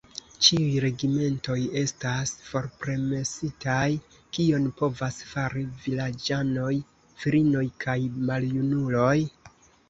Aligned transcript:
Ĉiuj 0.45 0.69
regimentoj 0.83 1.57
estas 1.81 2.31
forpermesitaj, 2.45 3.83
kion 4.37 4.65
povas 4.79 5.19
fari 5.35 5.67
vilaĝanoj, 5.85 6.73
virinoj 7.25 7.65
kaj 7.85 7.97
maljunuloj? 8.33 9.15